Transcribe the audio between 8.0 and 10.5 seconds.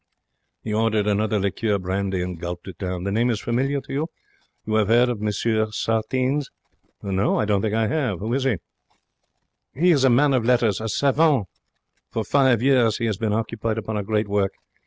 Who is he?' 'He is a man of